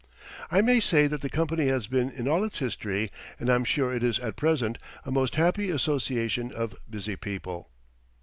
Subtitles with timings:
[0.49, 3.63] I may say that the company has been in all its history, and I am
[3.63, 7.69] sure it is at present, a most happy association of busy people.